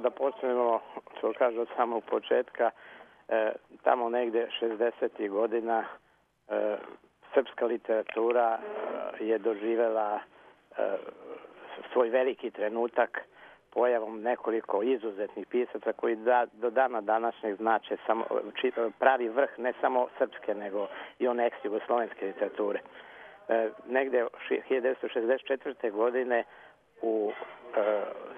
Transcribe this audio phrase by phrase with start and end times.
[0.00, 0.80] da počnemo,
[1.18, 2.70] što kaže od samog početka,
[3.28, 3.52] e,
[3.82, 5.28] tamo negde 60.
[5.28, 5.84] godina
[6.48, 6.76] e,
[7.34, 10.96] srpska literatura e, je doživela e,
[11.92, 13.20] svoj veliki trenutak
[13.70, 18.24] pojavom nekoliko izuzetnih pisaca koji da, do dana današnjeg znače samo,
[18.60, 20.86] či, pravi vrh ne samo srpske nego
[21.18, 22.80] i one ex-jugoslovenske literature.
[23.48, 25.90] E, negde 1964.
[25.90, 26.44] godine
[27.02, 27.32] u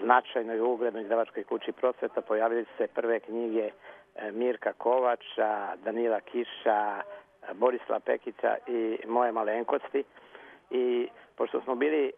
[0.03, 3.71] značajnoj uglednoj izdavačkoj kući prosveta pojavili se prve knjige
[4.15, 7.03] e, Mirka Kovača, Danila Kiša,
[7.55, 10.05] Borislava Pekića i moje malenkosti.
[10.71, 12.13] I pošto smo bili e,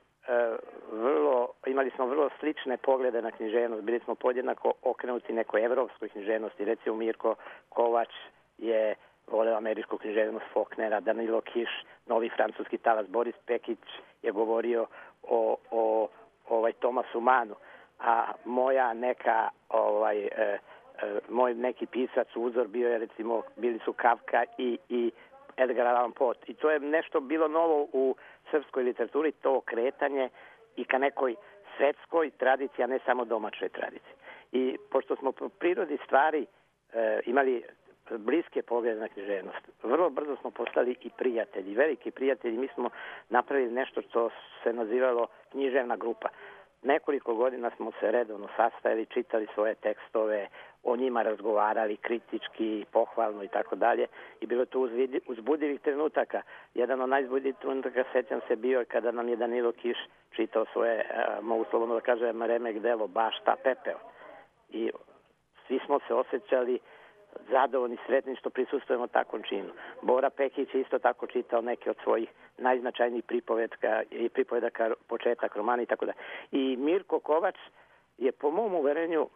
[0.92, 6.64] vrlo, imali smo vrlo slične poglede na književnost, bili smo podjednako okrenuti nekoj evropskoj književnosti,
[6.64, 7.34] recimo Mirko
[7.68, 8.10] Kovač
[8.58, 8.94] je
[9.26, 11.70] voleo američku književnost Faulknera, Danilo Kiš,
[12.06, 13.78] novi francuski talas Boris Pekić
[14.22, 14.86] je govorio
[15.22, 16.08] o, o
[16.48, 17.54] ovaj Tomasu Manu,
[18.00, 20.58] a moja neka ovaj e, e,
[21.28, 25.12] moj neki pisac uzor bio je recimo bili su Kafka i i
[25.56, 26.34] Edgar Allan Poe.
[26.46, 28.16] I to je nešto bilo novo u
[28.50, 30.28] srpskoj literaturi to kretanje
[30.76, 31.34] i ka nekoj
[31.76, 34.14] svetskoj tradiciji a ne samo domaćoj tradiciji.
[34.52, 36.46] I pošto smo po prirodi stvari
[36.92, 37.64] e, imali
[38.10, 39.70] bliske poglede na književnost.
[39.82, 42.58] Vrlo brzo smo postali i prijatelji, veliki prijatelji.
[42.58, 42.90] Mi smo
[43.28, 44.30] napravili nešto što
[44.62, 46.28] se nazivalo književna grupa.
[46.82, 50.48] Nekoliko godina smo se redovno sastajali, čitali svoje tekstove,
[50.82, 54.06] o njima razgovarali kritički, pohvalno i tako dalje.
[54.40, 54.88] I bilo to
[55.26, 56.42] uzbudivih trenutaka.
[56.74, 59.98] Jedan od najzbudivih trenutaka, sećam se, bio je kada nam je Danilo Kiš
[60.30, 61.06] čitao svoje,
[61.42, 63.98] mogu slobodno da kažem, remek delo Bašta Pepeo.
[64.70, 64.90] I
[65.66, 66.78] svi smo se osjećali
[67.50, 69.68] zadovoljni, sretni što prisustujemo takvom činu.
[70.02, 75.82] Bora Pekić je isto tako čitao neke od svojih najznačajnijih pripovedka i pripovedaka početak romana
[75.82, 76.12] i tako da.
[76.52, 77.56] I Mirko Kovač
[78.18, 79.28] je po mom uverenju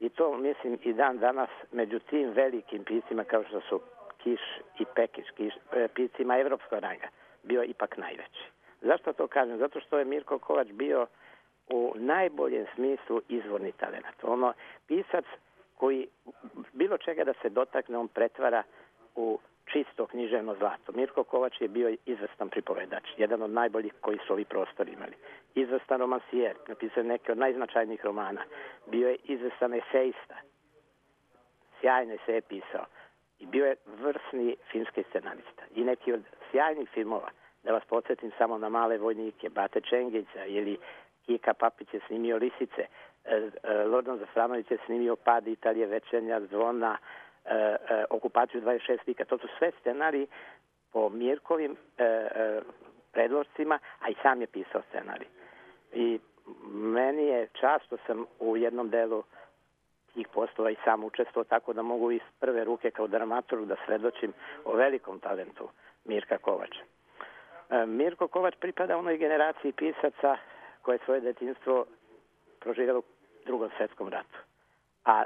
[0.00, 3.80] i to mislim i dan danas među tim velikim piscima kao što su
[4.22, 4.40] Kiš
[4.78, 7.08] i Pekić, Kiš, e, piscima evropskog ranga,
[7.42, 8.44] bio ipak najveći.
[8.80, 9.58] Zašto to kažem?
[9.58, 11.06] Zato što je Mirko Kovač bio
[11.68, 14.16] u najboljem smislu izvorni talent.
[14.22, 14.52] Ono,
[14.86, 15.24] pisac
[15.80, 16.08] koji
[16.72, 18.62] bilo čega da se dotakne, on pretvara
[19.14, 19.38] u
[19.72, 20.92] čisto književno zlato.
[20.92, 25.16] Mirko Kovač je bio izvrstan pripovedač, jedan od najboljih koji su ovi prostori imali.
[25.54, 28.42] Izvrstan romansijer, napisao neke od najznačajnijih romana.
[28.86, 30.36] Bio je izvrstan eseista,
[31.80, 32.84] sjajne se je pisao.
[33.38, 35.62] I bio je vrsni filmski scenarista.
[35.74, 37.30] I neki od sjajnih filmova,
[37.62, 40.78] da vas podsjetim samo na male vojnike, Bate Čengića ili
[41.26, 42.86] Kika Papić je snimio Lisice,
[43.24, 46.98] E, e, Lordan Zafranović je snimio Pad Italije, Večernja, Zvona,
[47.44, 47.76] e,
[48.10, 49.24] Okupaciju 26 vika.
[49.24, 50.26] To su sve scenariji
[50.92, 51.76] po Mirkovim
[53.12, 55.26] predložcima, a i sam je pisao scenarij.
[55.92, 56.20] I
[56.72, 59.22] meni je čast što sam u jednom delu
[60.14, 64.32] tih poslova i sam učestvovao tako da mogu iz prve ruke kao dramaturg da svedočim
[64.64, 65.68] o velikom talentu
[66.04, 66.80] Mirka Kovača.
[67.86, 70.36] Mirko Kovač pripada onoj generaciji pisaca
[70.82, 71.86] koje svoje detinstvo
[72.60, 73.02] proživjelo u
[73.46, 74.38] drugom svetskom ratu.
[75.04, 75.24] A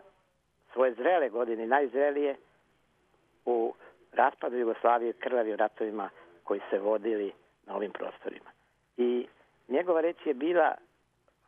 [0.73, 2.37] svoje zrele godine, najzrelije,
[3.45, 3.75] u
[4.13, 6.11] raspadu Jugoslavije krvavim ratovima
[6.45, 7.33] koji se vodili
[7.67, 8.51] na ovim prostorima.
[8.97, 9.27] I
[9.69, 10.75] njegova reč je bila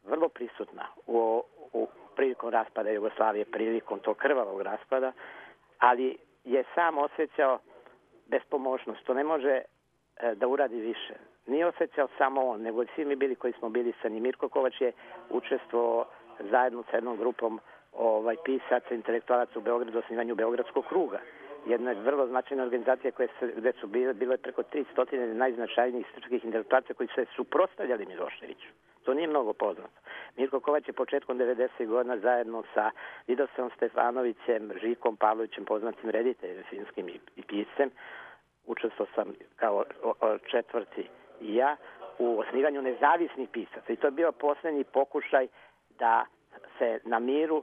[0.05, 1.43] vrlo prisutna u,
[1.73, 5.13] u prilikom raspada Jugoslavije, prilikom tog krvavog raspada,
[5.79, 7.59] ali je sam osjećao
[8.27, 9.05] bespomoćnost.
[9.05, 11.15] To ne može e, da uradi više.
[11.47, 14.23] Nije osjećao samo on, nego svi mi bili koji smo bili sa njim.
[14.23, 14.93] Mirko Kovač je
[15.31, 16.05] učestvovao
[16.51, 17.61] zajedno sa jednom grupom
[17.93, 21.19] ovaj, pisaca, intelektualaca u Beogradu, osnivanju Beogradskog kruga.
[21.67, 26.95] Jedna vrlo značajna organizacija koje se, gde su bile, bile preko 300 najznačajnijih srpskih intelektualaca
[26.95, 28.69] koji se suprostavljali Miloševiću.
[29.05, 30.01] To nije mnogo poznato.
[30.37, 31.87] Mirko Kovač je početkom 90.
[31.87, 32.91] godina zajedno sa
[33.27, 37.91] Vidosom Stefanovićem, Žikom Pavlovićem, poznatim rediteljem finskim i, i piscem,
[38.67, 39.85] učestvovao sam kao
[40.51, 41.09] četvrti
[41.41, 41.77] ja
[42.19, 43.93] u osnivanju nezavisnih pisaca.
[43.93, 45.47] I to je bio poslednji pokušaj
[45.99, 46.27] da
[46.79, 47.63] se na miru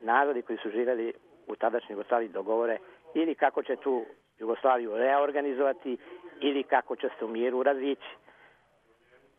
[0.00, 1.12] narodi koji su živeli
[1.46, 2.78] u tadašnjoj Jugoslaviji dogovore
[3.14, 4.04] ili kako će tu
[4.38, 5.96] Jugoslaviju reorganizovati
[6.40, 8.16] ili kako će se u miru razvići.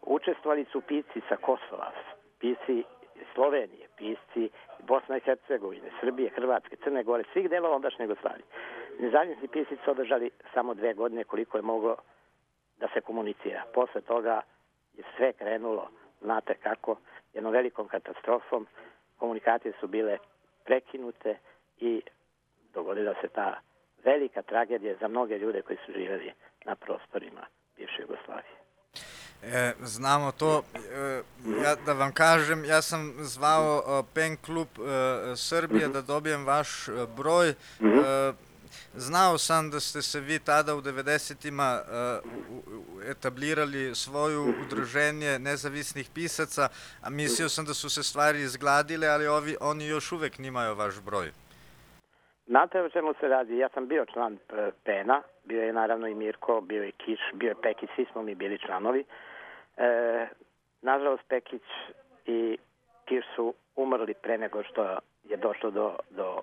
[0.02, 1.92] Učestvovali su pisci sa Kosova,
[2.40, 2.84] pisci
[3.34, 4.50] Slovenije, pisci
[4.80, 8.46] Bosna i Hercegovine, Srbije, Hrvatske, Crne Gore, svih delova ondašnje Jugoslavije.
[9.00, 11.96] Nezavisni pisci su održali samo dve godine koliko je moglo
[12.78, 13.64] da se komunicira.
[13.74, 14.42] Posle toga
[14.98, 15.90] je sve krenulo,
[16.22, 16.96] znate kako,
[17.34, 18.68] jednom velikom katastrofom,
[19.18, 20.18] komunikacije su bile
[20.66, 21.38] prekinute
[21.80, 22.02] i
[22.74, 23.60] dogodila se ta
[24.04, 26.32] velika tragedija za mnoge ljude koji su živeli
[26.66, 27.46] na prostorima
[27.78, 28.64] bivše Jugoslavije.
[29.44, 30.64] E, znamo to.
[30.76, 31.22] E,
[31.64, 35.94] ja, da vam kažem, ja sam zvao e, Pen klub e, Srbije mm -hmm.
[35.94, 37.50] da dobijem vaš e, broj.
[37.80, 38.34] Mm -hmm.
[38.94, 41.90] Znao sam da ste se vi tada u 90-ima uh,
[43.12, 46.70] etablirali svoju udruženje nezavisnih pisaca,
[47.02, 51.02] a mislio sam da su se stvari izgladile, ali ovi, oni još uvek nimaju vaš
[51.06, 51.32] broj.
[52.48, 53.58] Znate o čemu se radi?
[53.58, 54.38] Ja sam bio član
[54.84, 58.36] PENA, bio je naravno i Mirko, bio je Kiš, bio je Pekić, svi smo mi
[58.36, 59.06] bili članovi.
[59.78, 60.28] E,
[60.82, 61.64] nažalost, Pekić
[62.26, 62.58] i
[63.06, 66.42] Kiš su umrli pre nego što je došlo do, do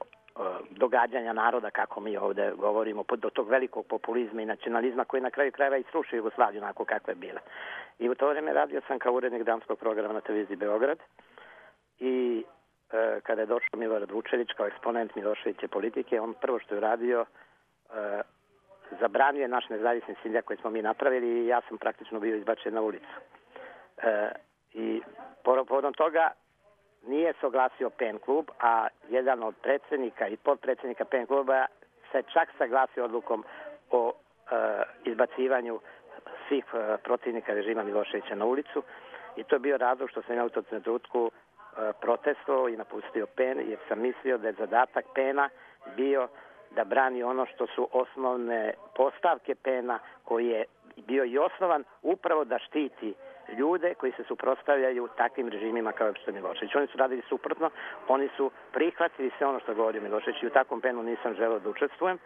[0.70, 5.52] događanja naroda, kako mi ovde govorimo, do tog velikog populizma i nacionalizma koji na kraju
[5.52, 7.40] krajeva i srušio Jugoslaviju onako kakva je bila.
[7.98, 10.98] I u to vreme radio sam kao urednik danskog programa na televiziji Beograd
[11.98, 12.44] i
[12.92, 17.24] e, kada je došao Milorad Vučević kao eksponent Miloševiće politike, on prvo što je radio
[17.24, 18.20] e,
[19.00, 22.74] zabranio je naš nezavisni sinđak koji smo mi napravili i ja sam praktično bio izbačen
[22.74, 23.14] na ulicu.
[24.02, 24.30] E,
[24.72, 25.02] I
[25.44, 26.30] povodom toga
[27.06, 31.66] nije se oglasio PEN klub, a jedan od predsednika i podpredsednika PEN kluba
[32.12, 33.44] se čak saglasio odlukom
[33.90, 34.54] o e,
[35.04, 35.80] izbacivanju
[36.48, 38.82] svih e, protivnika režima Miloševića na ulicu.
[39.36, 43.26] I to je bio razlog što sam ja u tom trenutku e, protestovao i napustio
[43.26, 45.48] PEN jer sam mislio da je zadatak PENA
[45.96, 46.28] bio
[46.70, 50.64] da brani ono što su osnovne postavke PENA koji je
[50.96, 53.14] bio i osnovan upravo da štiti
[53.58, 56.74] ljude koji se suprostavljaju takvim režimima kao što je Milošević.
[56.74, 57.70] Oni su radili suprotno,
[58.08, 61.68] oni su prihvatili sve ono što govori Milošević i u takvom penu nisam želeo da
[61.68, 62.18] učestvujem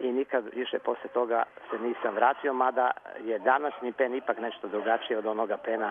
[0.00, 2.90] i nikad više posle toga se nisam vratio, mada
[3.24, 5.90] je današnji pen ipak nešto drugačije od onoga pena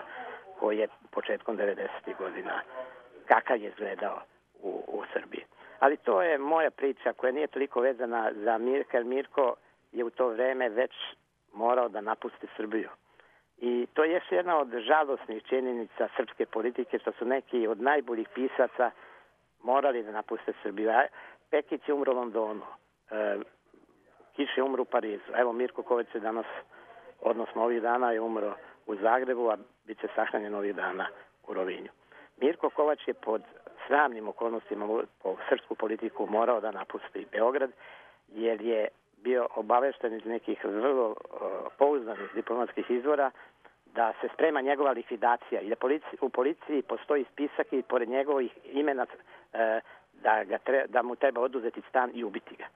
[0.60, 1.78] koji je početkom 90.
[2.18, 2.60] godina
[3.26, 4.20] kakav je izgledao
[4.62, 5.44] u, u Srbiji.
[5.80, 9.54] Ali to je moja priča koja nije toliko vezana za Mirka, jer Mirko
[9.92, 10.92] je u to vreme već
[11.52, 12.88] morao da napusti Srbiju.
[13.58, 18.90] I to je jedna od žalosnih činjenica srpske politike, što su neki od najboljih pisaca
[19.62, 20.90] morali da napuste Srbiju.
[21.50, 22.62] Pekić je umro u Londonu,
[23.10, 23.36] e,
[24.36, 25.32] Kiš je umro u Parizu.
[25.36, 26.46] Evo Mirko Kovac je danas,
[27.20, 28.54] odnosno ovih dana je umro
[28.86, 29.56] u Zagrebu, a
[29.86, 31.06] bit će sahranjen ovih dana
[31.48, 31.88] u Rovinju.
[32.36, 33.42] Mirko Kovač je pod
[33.86, 37.70] sramnim okolnostima po srpsku politiku morao da napusti Beograd,
[38.28, 38.88] jer je
[39.28, 41.16] bio obavešten iz nekih vrlo uh,
[41.78, 43.30] pouzdanih diplomatskih izvora
[43.94, 48.52] da se sprema njegova likvidacija i da polici, u policiji postoji spisak i pored njegovih
[48.72, 49.60] imena uh,
[50.22, 52.66] da, ga tre, da mu treba oduzeti stan i ubiti ga.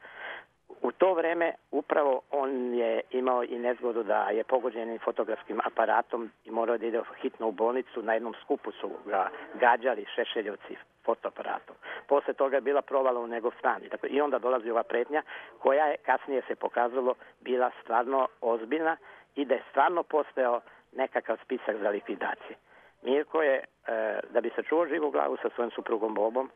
[0.83, 6.51] U to vreme upravo on je imao i nezgodu da je pogođen fotografskim aparatom i
[6.51, 8.03] morao da ide hitno u bolnicu.
[8.03, 10.77] Na jednom skupu su ga gađali šešeljovci
[11.11, 11.77] fotoaparatom.
[12.07, 13.81] Posle toga je bila provala u njegov stan.
[13.91, 15.23] Dakle, I onda dolazi ova pretnja
[15.59, 18.97] koja je kasnije se pokazalo bila stvarno ozbiljna
[19.35, 20.61] i da je stvarno postojao
[20.93, 22.57] nekakav spisak za likvidacije.
[23.03, 26.51] Mirko je, e, da bi se čuo živu glavu sa svojim suprugom Bobom,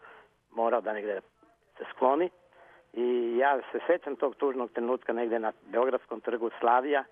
[0.50, 1.20] morao da negde
[1.78, 2.30] se skloni
[2.92, 7.04] i ja se sećam tog tužnog trenutka negde na Beogradskom trgu Slavija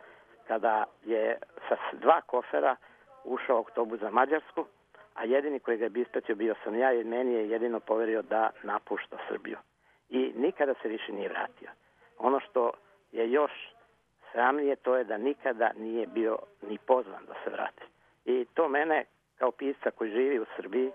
[0.48, 1.38] kada je
[1.68, 2.76] sa dva kofera
[3.24, 4.66] ušao oktobu za Mađarsku
[5.14, 8.50] a jedini koji ga je ispratio bio sam ja i meni je jedino poverio da
[8.62, 9.56] napušta Srbiju.
[10.08, 11.70] I nikada se više nije vratio.
[12.18, 12.70] Ono što
[13.12, 13.52] je još
[14.32, 16.38] sramnije to je da nikada nije bio
[16.68, 17.82] ni pozvan da se vrati.
[18.24, 19.04] I to mene
[19.38, 20.90] kao pisca koji živi u Srbiji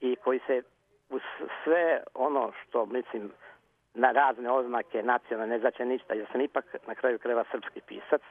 [0.00, 0.62] i koji se
[1.10, 1.22] uz
[1.64, 3.32] sve ono što mislim
[3.94, 8.22] na razne oznake nacionalne ne znači ništa, jer sam ipak na kraju kreva srpski pisac,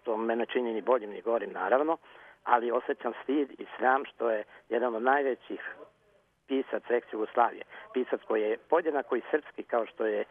[0.00, 1.96] što mene čini ni boljim ni gorim naravno,
[2.44, 5.60] ali osjećam stid i sram što je jedan od najvećih
[6.46, 10.24] pisac ex Jugoslavije, pisac koji je podjednako i srpski kao što je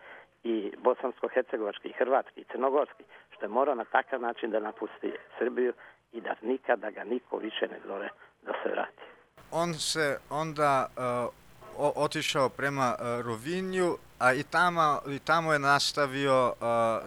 [0.44, 5.74] i bosansko-hercegovački, i hrvatski, i crnogorski, što je morao na takav način da napusti Srbiju
[6.12, 8.10] i da nikada ga niko više ne zove
[8.42, 9.04] da se vrati.
[9.52, 11.43] On se onda uh,
[11.78, 13.90] otišao prema uh, Rovinju,
[14.20, 16.56] a i tamo, i tamo je nastavio uh,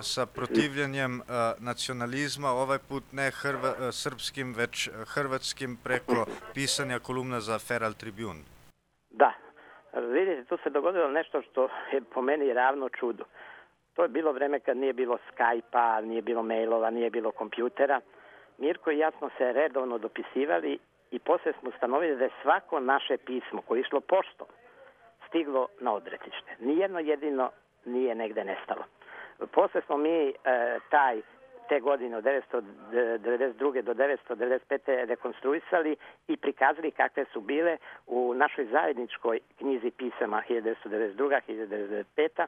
[0.00, 1.26] sa protivljenjem uh,
[1.58, 8.42] nacionalizma, ovaj put ne hrva, uh, srpskim, već hrvatskim preko pisanja kolumna za Feral Tribune.
[9.10, 9.32] Da,
[10.00, 13.24] vidite, tu se dogodilo nešto što je po meni ravno čudo.
[13.94, 18.00] To je bilo vreme kad nije bilo Skype-a, nije bilo mailova, nije bilo kompjutera.
[18.58, 20.78] Mirko i ja smo se redovno dopisivali
[21.10, 24.46] i posle smo ustanovili da je svako naše pismo koje je išlo poštom
[25.28, 26.56] stiglo na odretište.
[26.60, 27.50] Nijedno jedino
[27.84, 28.84] nije negde nestalo.
[29.52, 30.32] Posle smo mi e,
[30.90, 31.20] taj
[31.68, 33.82] te godine od 992.
[33.82, 35.06] do 995.
[35.06, 35.96] rekonstruisali
[36.28, 41.40] i prikazali kakve su bile u našoj zajedničkoj knjizi pisama 1992.
[41.48, 42.46] 1995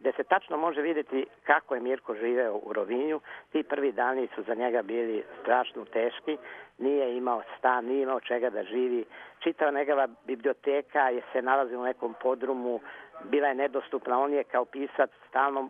[0.00, 3.20] gde se tačno može vidjeti kako je Mirko živeo u Rovinju.
[3.52, 6.36] Ti prvi dani su za njega bili strašno teški,
[6.78, 9.04] nije imao stan, nije imao čega da živi.
[9.38, 12.80] Čitava njegova biblioteka je se nalazila u nekom podrumu,
[13.24, 15.68] bila je nedostupna, on je kao pisac stalno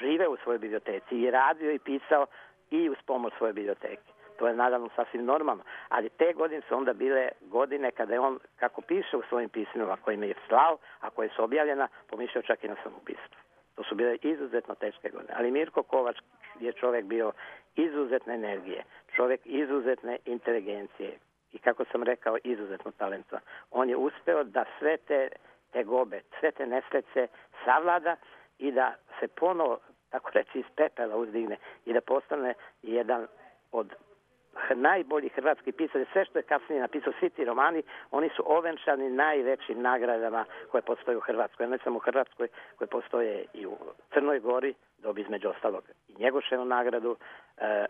[0.00, 2.26] žive u svojoj biblioteci i radio i pisao
[2.70, 4.12] i uz pomoć svoje biblioteke.
[4.38, 5.62] To je naravno sasvim normalno.
[5.88, 9.96] Ali te godine su onda bile godine kada je on, kako piše u svojim pismima
[10.04, 13.36] kojima je slao, a koje su objavljena, pomišljao čak i na samoubistvo.
[13.74, 15.34] To su bile izuzetno teške godine.
[15.36, 16.16] Ali Mirko Kovač
[16.60, 17.32] je čovek bio
[17.76, 18.84] izuzetne energije,
[19.16, 21.18] čovek izuzetne inteligencije
[21.52, 23.40] i kako sam rekao, izuzetno talenta.
[23.70, 25.28] On je uspeo da sve te
[25.72, 27.26] tegobe, sve te nesreće
[27.64, 28.16] savlada
[28.58, 29.78] i da se ponovo,
[30.10, 33.26] tako reći, iz pepela uzdigne i da postane jedan
[33.72, 33.94] od
[34.74, 39.82] najbolji hrvatski pisac, sve što je kasnije napisao, svi ti romani, oni su ovenčani najvećim
[39.82, 42.48] nagradama koje postoje u Hrvatskoj, ne samo u Hrvatskoj,
[42.78, 43.76] koje postoje i u
[44.14, 47.16] Crnoj Gori, dobi između ostalog i Njegoševu nagradu,
[47.58, 47.86] e, e,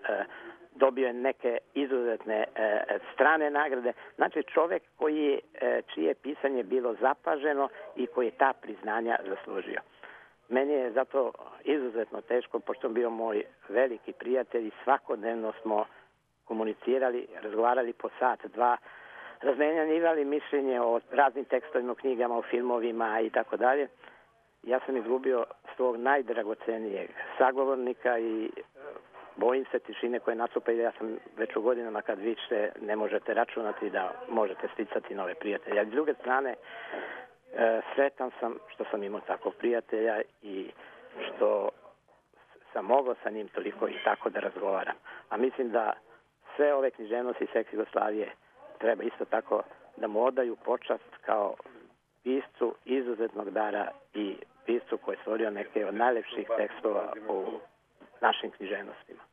[0.75, 3.93] dobio je neke izuzetne e, strane nagrade.
[4.17, 9.81] Znači čovek koji e, čije pisanje bilo zapaženo i koji je ta priznanja zaslužio.
[10.51, 11.33] Meni je zato
[11.65, 15.85] izuzetno teško, pošto je bio moj veliki prijatelj i svakodnevno smo
[16.45, 18.77] komunicirali, razgovarali po sat, dva,
[19.41, 23.89] razmenjavali mišljenje o raznim tekstovima, knjigama, o filmovima i tako dalje.
[24.63, 25.45] Ja sam izgubio
[25.77, 28.61] svog najdragocenijeg sagovornika i e,
[29.37, 33.91] bojim se tišine koje nastupa ja sam već u godinama kad više ne možete računati
[33.91, 35.81] da možete sticati nove prijatelje.
[35.81, 36.55] A s druge strane,
[37.95, 40.71] sretan sam što sam imao takvog prijatelja i
[41.27, 41.69] što
[42.73, 44.97] sam mogao sa njim toliko i tako da razgovaram.
[45.29, 45.93] A mislim da
[46.57, 48.31] sve ove književnosti Seks Jugoslavije
[48.79, 49.63] treba isto tako
[49.97, 51.55] da mu odaju počast kao
[52.23, 57.45] piscu izuzetnog dara i piscu koji je stvorio neke od najlepših tekstova u
[58.21, 59.30] našim književnostima.